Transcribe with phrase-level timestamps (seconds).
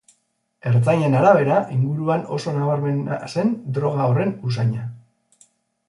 [0.69, 4.89] Ertzainen arabera, inguruan oso nabarmena zen droga horren usaina.